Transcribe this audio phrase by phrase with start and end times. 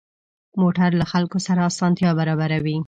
[0.61, 2.77] موټر له خلکو سره اسانتیا برابروي.